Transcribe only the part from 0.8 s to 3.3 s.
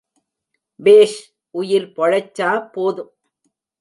பேஷ் உயிர் பொழச்சா போதும்.